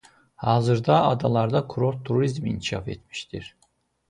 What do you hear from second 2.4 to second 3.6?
inkişaf etmişdir.